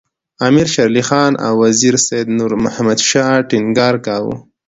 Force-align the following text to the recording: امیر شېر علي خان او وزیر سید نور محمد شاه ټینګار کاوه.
امیر 0.47 0.67
شېر 0.73 0.87
علي 0.91 1.03
خان 1.09 1.33
او 1.45 1.53
وزیر 1.63 1.95
سید 2.07 2.27
نور 2.37 2.51
محمد 2.63 2.99
شاه 3.09 3.37
ټینګار 3.49 3.95
کاوه. 4.05 4.35